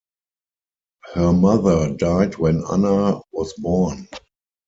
Her 1.13 1.31
mother 1.31 1.93
died 1.95 2.37
when 2.39 2.63
Anna 2.71 3.19
was 3.33 3.53
born. 3.59 4.07